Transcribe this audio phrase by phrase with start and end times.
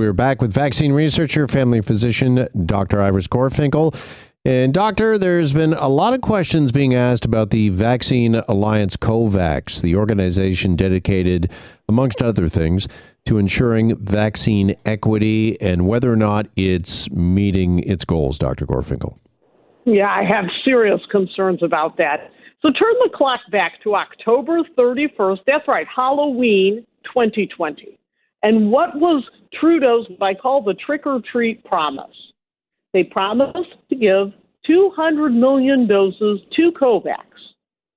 [0.00, 3.02] We're back with vaccine researcher, family physician, Dr.
[3.02, 3.94] Iris Gorfinkel.
[4.46, 9.82] And, Doctor, there's been a lot of questions being asked about the Vaccine Alliance COVAX,
[9.82, 11.52] the organization dedicated,
[11.86, 12.88] amongst other things,
[13.26, 18.64] to ensuring vaccine equity and whether or not it's meeting its goals, Dr.
[18.64, 19.18] Gorfinkel.
[19.84, 22.30] Yeah, I have serious concerns about that.
[22.62, 25.40] So turn the clock back to October 31st.
[25.46, 27.99] That's right, Halloween 2020.
[28.42, 29.24] And what was
[29.58, 32.14] Trudeau's, what I call the trick or treat promise?
[32.92, 34.32] They promised to give
[34.66, 37.24] 200 million doses to COVAX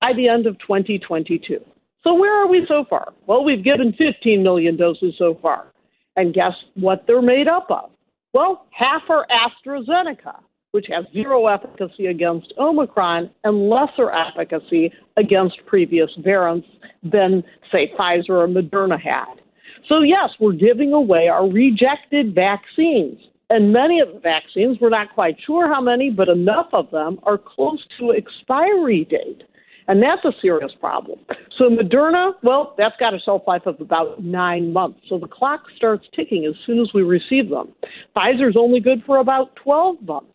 [0.00, 1.58] by the end of 2022.
[2.02, 3.12] So where are we so far?
[3.26, 5.72] Well, we've given 15 million doses so far.
[6.16, 7.90] And guess what they're made up of?
[8.34, 10.40] Well, half are AstraZeneca,
[10.72, 16.68] which has zero efficacy against Omicron and lesser efficacy against previous variants
[17.02, 19.40] than, say, Pfizer or Moderna had.
[19.88, 23.18] So, yes, we're giving away our rejected vaccines.
[23.50, 27.18] And many of the vaccines, we're not quite sure how many, but enough of them
[27.24, 29.42] are close to expiry date.
[29.86, 31.20] And that's a serious problem.
[31.58, 35.00] So Moderna, well, that's got a shelf life of about nine months.
[35.08, 37.72] So the clock starts ticking as soon as we receive them.
[38.16, 40.30] Pfizer's only good for about 12 months.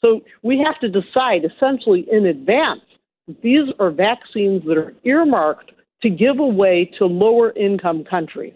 [0.00, 2.80] So we have to decide essentially in advance
[3.42, 8.54] these are vaccines that are earmarked to give away to lower income countries.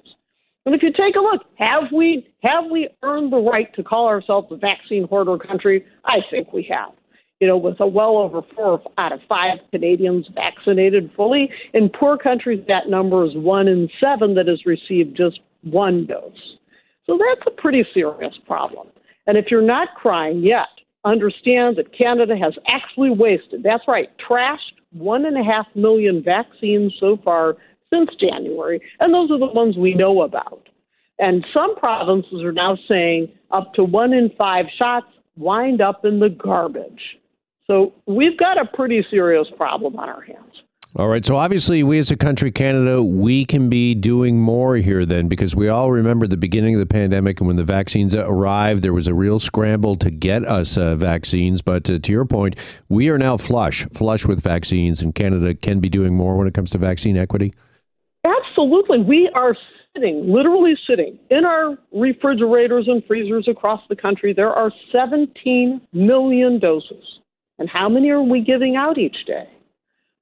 [0.66, 4.06] And if you take a look, have we have we earned the right to call
[4.08, 5.84] ourselves a vaccine hoarder country?
[6.05, 6.92] I think we have.
[7.41, 11.50] You know, with a well over four out of five Canadians vaccinated fully.
[11.72, 16.58] In poor countries, that number is one in seven that has received just one dose.
[17.06, 18.89] So that's a pretty serious problem.
[19.27, 20.69] And if you're not crying yet,
[21.05, 26.92] understand that Canada has actually wasted, that's right, trashed one and a half million vaccines
[27.00, 27.56] so far
[27.92, 30.69] since January, and those are the ones we know about.
[31.19, 36.18] And some provinces are now saying up to one in five shots wind up in
[36.20, 37.18] the garbage.
[37.66, 40.62] So we've got a pretty serious problem on our hands.
[40.96, 41.24] All right.
[41.24, 45.55] So obviously, we as a country, Canada, we can be doing more here then because
[45.55, 49.07] we all remember the beginning of the pandemic and when the vaccines arrived, there was
[49.07, 51.62] a real scramble to get us uh, vaccines.
[51.62, 52.57] But uh, to your point,
[52.89, 56.55] we are now flush, flush with vaccines, and Canada can be doing more when it
[56.55, 57.55] comes to vaccine equity.
[58.25, 58.98] Absolutely.
[59.01, 59.57] We are
[59.95, 64.33] sitting, literally sitting, in our refrigerators and freezers across the country.
[64.33, 67.05] There are 17 million doses.
[67.58, 69.48] And how many are we giving out each day?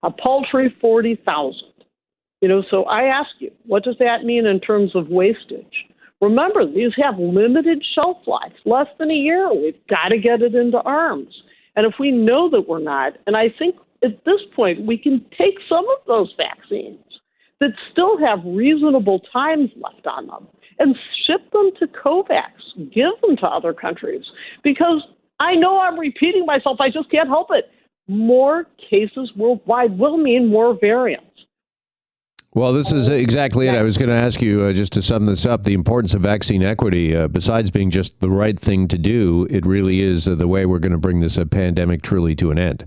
[0.02, 1.60] A paltry 40,000.
[2.40, 5.86] You know, so I ask you, what does that mean in terms of wastage?
[6.20, 9.52] Remember, these have limited shelf life, less than a year.
[9.52, 11.42] We've got to get it into arms.
[11.76, 15.24] And if we know that we're not, and I think at this point we can
[15.36, 16.98] take some of those vaccines
[17.60, 20.46] that still have reasonable times left on them
[20.78, 20.96] and
[21.26, 24.24] ship them to COVAX, give them to other countries.
[24.62, 25.02] Because
[25.40, 27.70] I know I'm repeating myself, I just can't help it.
[28.06, 31.24] More cases worldwide will mean more variants.
[32.54, 33.74] Well, this is exactly it.
[33.74, 36.22] I was going to ask you, uh, just to sum this up, the importance of
[36.22, 37.14] vaccine equity.
[37.14, 40.64] Uh, besides being just the right thing to do, it really is uh, the way
[40.64, 42.86] we're going to bring this uh, pandemic truly to an end.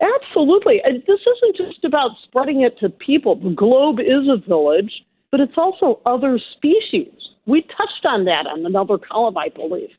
[0.00, 0.80] Absolutely.
[0.84, 3.34] And this isn't just about spreading it to people.
[3.34, 4.92] The globe is a village,
[5.30, 7.12] but it's also other species.
[7.46, 9.90] We touched on that on another column, I believe.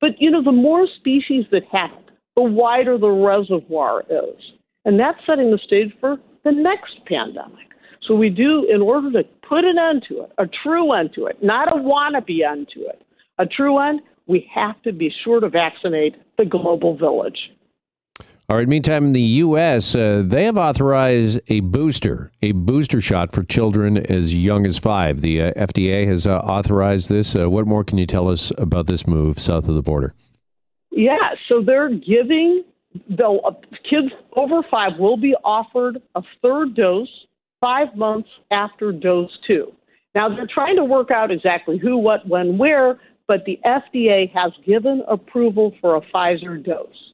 [0.00, 4.40] But, you know, the more species that have it, the wider the reservoir is.
[4.84, 7.66] And that's setting the stage for the next pandemic.
[8.06, 11.26] So we do, in order to put an end to it, a true end to
[11.26, 13.02] it, not a wannabe end to it,
[13.38, 17.38] a true end, we have to be sure to vaccinate the global village.
[18.50, 18.66] All right.
[18.66, 23.98] Meantime, in the U.S., uh, they have authorized a booster, a booster shot for children
[23.98, 25.20] as young as five.
[25.20, 27.36] The uh, FDA has uh, authorized this.
[27.36, 30.14] Uh, what more can you tell us about this move south of the border?
[30.90, 31.34] Yeah.
[31.46, 32.64] So they're giving
[33.10, 33.50] the uh,
[33.88, 37.26] kids over five will be offered a third dose
[37.60, 39.72] five months after dose two.
[40.14, 44.52] Now they're trying to work out exactly who, what, when, where, but the FDA has
[44.64, 47.12] given approval for a Pfizer dose.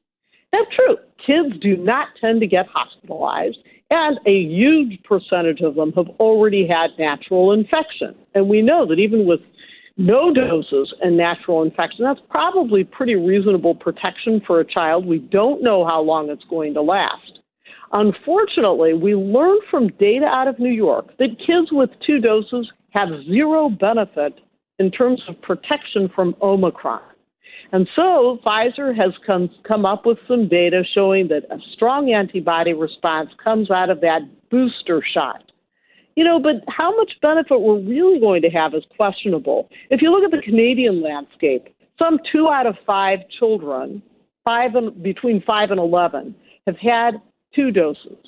[0.55, 0.97] That's true.
[1.25, 3.57] Kids do not tend to get hospitalized,
[3.89, 8.15] and a huge percentage of them have already had natural infection.
[8.33, 9.41] And we know that even with
[9.97, 15.05] no doses and natural infection, that's probably pretty reasonable protection for a child.
[15.05, 17.39] We don't know how long it's going to last.
[17.91, 23.09] Unfortunately, we learned from data out of New York that kids with two doses have
[23.25, 24.39] zero benefit
[24.79, 27.01] in terms of protection from Omicron.
[27.75, 32.71] And so Pfizer has come, come up with some data showing that a strong antibody
[32.71, 35.51] response comes out of that booster shot.
[36.15, 39.67] You know, but how much benefit we're really going to have is questionable.
[39.89, 41.67] If you look at the Canadian landscape,
[41.99, 44.01] some two out of five children,
[44.45, 46.33] five and, between five and 11,
[46.67, 47.15] have had
[47.53, 48.23] two doses.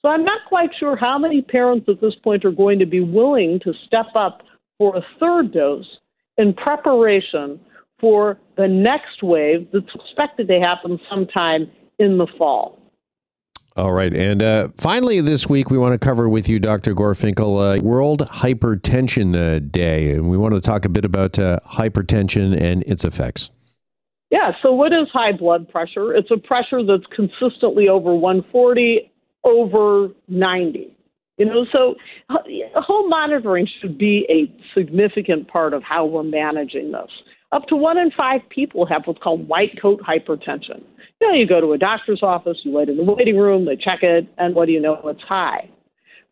[0.00, 3.00] So I'm not quite sure how many parents at this point are going to be
[3.00, 4.40] willing to step up
[4.78, 5.98] for a third dose
[6.38, 7.60] in preparation
[8.00, 12.78] for the next wave that's expected to happen sometime in the fall.
[13.76, 14.14] All right.
[14.14, 16.94] And uh, finally, this week, we want to cover with you, Dr.
[16.94, 20.12] Gorfinkel, uh, World Hypertension uh, Day.
[20.12, 23.50] And we want to talk a bit about uh, hypertension and its effects.
[24.30, 24.52] Yeah.
[24.62, 26.14] So, what is high blood pressure?
[26.14, 29.12] It's a pressure that's consistently over 140,
[29.44, 30.96] over 90.
[31.36, 31.96] You know, so
[32.76, 37.10] home monitoring should be a significant part of how we're managing this.
[37.52, 40.82] Up to one in five people have what's called white coat hypertension.
[41.20, 43.76] You know, you go to a doctor's office, you wait in the waiting room, they
[43.76, 45.00] check it, and what do you know?
[45.04, 45.70] It's high.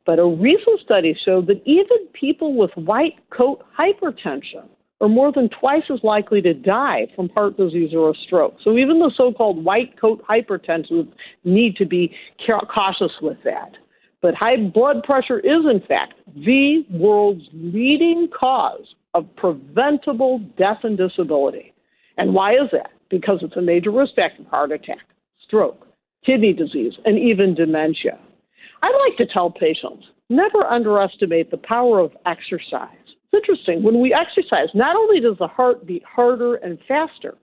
[0.05, 4.69] But a recent study showed that even people with white coat hypertension
[5.01, 8.57] are more than twice as likely to die from heart disease or a stroke.
[8.63, 11.11] So even the so-called white coat hypertensive
[11.45, 12.15] need to be
[12.47, 13.73] cautious with that.
[14.21, 20.99] But high blood pressure is, in fact, the world's leading cause of preventable death and
[20.99, 21.73] disability.
[22.17, 22.91] And why is that?
[23.11, 24.99] Because it's a major risk factor heart attack,
[25.47, 25.87] stroke,
[26.25, 28.19] kidney disease, and even dementia.
[28.83, 32.97] I like to tell patients never underestimate the power of exercise.
[33.07, 33.83] It's interesting.
[33.83, 37.35] When we exercise, not only does the heart beat harder and faster,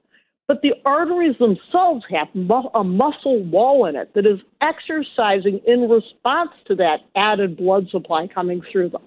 [0.48, 2.28] but the arteries themselves have
[2.74, 8.28] a muscle wall in it that is exercising in response to that added blood supply
[8.28, 9.04] coming through them.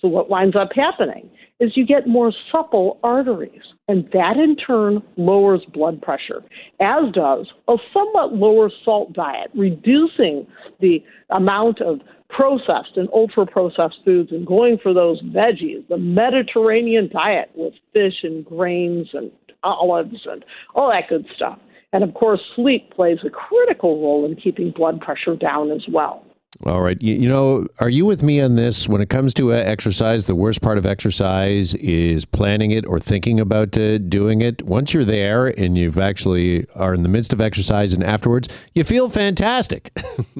[0.00, 1.28] So, what winds up happening
[1.60, 6.42] is you get more supple arteries, and that in turn lowers blood pressure,
[6.80, 10.46] as does a somewhat lower salt diet, reducing
[10.80, 12.00] the amount of
[12.30, 18.22] processed and ultra processed foods and going for those veggies, the Mediterranean diet with fish
[18.22, 21.58] and grains and olives and all that good stuff.
[21.92, 26.24] And of course, sleep plays a critical role in keeping blood pressure down as well.
[26.66, 27.00] All right.
[27.00, 28.88] You, you, know, are you with me on this?
[28.88, 32.98] When it comes to uh, exercise, the worst part of exercise is planning it or
[32.98, 34.62] thinking about uh, doing it.
[34.62, 38.82] Once you're there and you've actually are in the midst of exercise and afterwards, you
[38.82, 39.92] feel fantastic.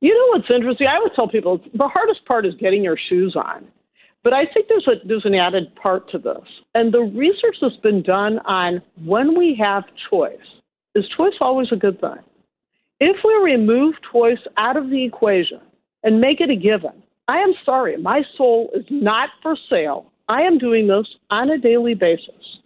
[0.00, 0.86] you know what's interesting?
[0.86, 3.66] I always tell people the hardest part is getting your shoes on.
[4.22, 6.46] But I think there's a there's an added part to this.
[6.74, 10.38] And the research that's been done on when we have choice,
[10.94, 12.18] is choice always a good thing?
[13.04, 15.60] If we remove choice out of the equation
[16.04, 20.12] and make it a given, I am sorry, my soul is not for sale.
[20.28, 22.60] I am doing this on a daily basis.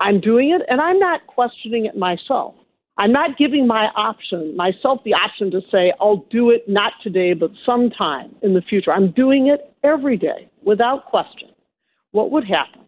[0.00, 2.56] I'm doing it and I'm not questioning it myself.
[2.96, 7.32] I'm not giving my option, myself the option to say, I'll do it not today,
[7.32, 8.90] but sometime in the future.
[8.90, 11.50] I'm doing it every day without question.
[12.10, 12.80] What would happen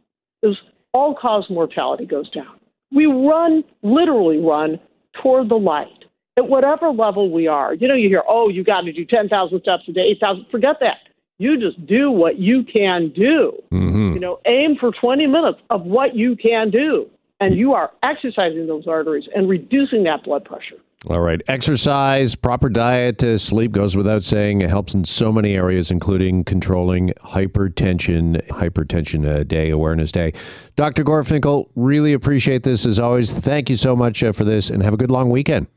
[0.42, 0.56] is
[0.92, 2.58] all cause mortality goes down.
[2.90, 4.80] We run, literally run,
[5.22, 5.99] toward the light
[6.36, 7.74] at whatever level we are.
[7.74, 10.46] You know, you hear, oh, you got to do 10,000 steps a day, 8,000.
[10.50, 10.98] Forget that.
[11.38, 13.52] You just do what you can do.
[13.72, 14.12] Mm-hmm.
[14.12, 17.08] You know, aim for 20 minutes of what you can do.
[17.40, 20.76] And you are exercising those arteries and reducing that blood pressure.
[21.08, 21.40] All right.
[21.48, 24.60] Exercise, proper diet, uh, sleep goes without saying.
[24.60, 30.34] It helps in so many areas, including controlling hypertension, Hypertension uh, Day, Awareness Day.
[30.76, 31.02] Dr.
[31.02, 33.32] Gorfinkel, really appreciate this as always.
[33.32, 35.68] Thank you so much uh, for this and have a good long weekend.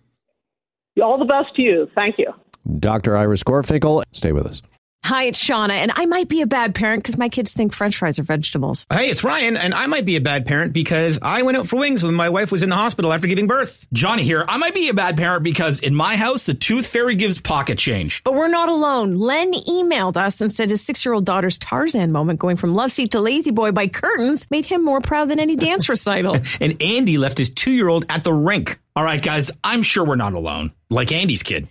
[1.02, 1.90] All the best to you.
[1.96, 2.32] Thank you.
[2.80, 3.18] Dr.
[3.18, 4.62] Iris Gorfinkel, stay with us.
[5.06, 7.98] Hi, it's Shauna, and I might be a bad parent because my kids think french
[7.98, 8.86] fries are vegetables.
[8.90, 11.76] Hey, it's Ryan, and I might be a bad parent because I went out for
[11.76, 13.86] wings when my wife was in the hospital after giving birth.
[13.92, 14.46] Johnny here.
[14.48, 17.78] I might be a bad parent because in my house, the tooth fairy gives pocket
[17.78, 18.24] change.
[18.24, 19.16] But we're not alone.
[19.16, 22.92] Len emailed us and said his six year old daughter's Tarzan moment going from love
[22.92, 26.38] seat to lazy boy by curtains made him more proud than any dance recital.
[26.62, 28.80] and Andy left his two year old at the rink.
[28.96, 30.72] All right, guys, I'm sure we're not alone.
[30.92, 31.68] Like Andy's kid.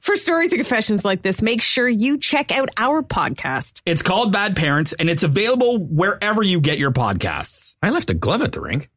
[0.00, 3.80] For stories and confessions like this, make sure you check out our podcast.
[3.84, 7.74] It's called Bad Parents, and it's available wherever you get your podcasts.
[7.82, 8.90] I left a glove at the rink.